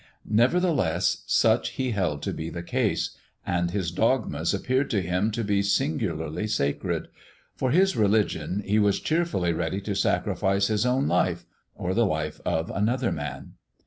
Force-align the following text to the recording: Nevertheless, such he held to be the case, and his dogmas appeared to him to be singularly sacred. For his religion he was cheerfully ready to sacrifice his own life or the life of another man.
Nevertheless, 0.27 1.21
such 1.27 1.73
he 1.77 1.91
held 1.91 2.23
to 2.23 2.33
be 2.33 2.49
the 2.49 2.63
case, 2.63 3.15
and 3.45 3.69
his 3.69 3.91
dogmas 3.91 4.51
appeared 4.51 4.89
to 4.89 5.01
him 5.03 5.29
to 5.29 5.43
be 5.43 5.61
singularly 5.61 6.47
sacred. 6.47 7.07
For 7.55 7.69
his 7.69 7.95
religion 7.95 8.63
he 8.65 8.79
was 8.79 8.99
cheerfully 8.99 9.53
ready 9.53 9.79
to 9.81 9.93
sacrifice 9.93 10.69
his 10.69 10.87
own 10.87 11.07
life 11.07 11.45
or 11.75 11.93
the 11.93 12.07
life 12.07 12.41
of 12.43 12.71
another 12.71 13.11
man. 13.11 13.53